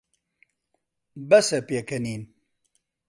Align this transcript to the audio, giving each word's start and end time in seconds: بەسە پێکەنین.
بەسە 1.29 1.59
پێکەنین. 1.67 2.21